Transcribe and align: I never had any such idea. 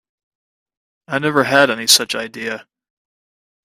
I 1.07 1.19
never 1.19 1.43
had 1.43 1.69
any 1.69 1.85
such 1.85 2.15
idea. 2.15 2.65